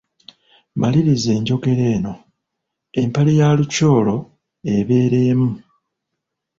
Maliriza 0.81 1.29
enjogera 1.37 1.85
eno; 1.95 2.13
empale 3.01 3.31
ya 3.39 3.47
lukyolo 3.57 4.15
ebeera 4.75 5.19
emu. 5.31 5.49